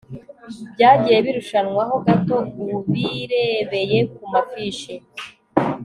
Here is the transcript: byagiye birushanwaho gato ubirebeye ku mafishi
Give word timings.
byagiye 0.73 1.17
birushanwaho 1.25 1.95
gato 2.05 2.37
ubirebeye 2.63 3.99
ku 4.13 4.21
mafishi 4.31 4.95